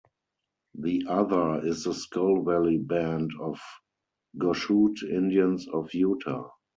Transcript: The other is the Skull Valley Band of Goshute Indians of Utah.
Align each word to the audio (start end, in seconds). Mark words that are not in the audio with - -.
The 0.79 1.05
other 1.07 1.63
is 1.63 1.83
the 1.83 1.93
Skull 1.93 2.41
Valley 2.43 2.79
Band 2.79 3.29
of 3.39 3.59
Goshute 4.35 5.03
Indians 5.03 5.67
of 5.67 5.93
Utah. 5.93 6.49